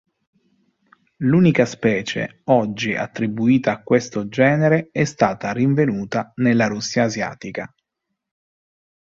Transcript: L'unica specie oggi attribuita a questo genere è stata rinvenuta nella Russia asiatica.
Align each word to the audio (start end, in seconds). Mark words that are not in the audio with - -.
L'unica 1.17 1.65
specie 1.65 2.41
oggi 2.45 2.95
attribuita 2.95 3.71
a 3.73 3.83
questo 3.83 4.27
genere 4.29 4.89
è 4.91 5.03
stata 5.03 5.51
rinvenuta 5.51 6.31
nella 6.37 6.65
Russia 6.65 7.03
asiatica. 7.03 7.71